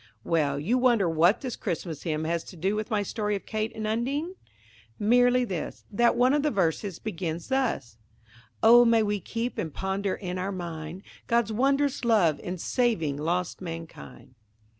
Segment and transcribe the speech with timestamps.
[0.23, 0.59] Well!
[0.59, 3.85] you wonder what this Christmas hymn has to do with my story of Kate and
[3.85, 4.33] Undine?
[4.97, 7.99] Merely this,–that one of the verses begins thus:–
[8.63, 13.61] "Oh may we keep and ponder in our mind, God's wondrous love in saving lost
[13.61, 14.33] mankind."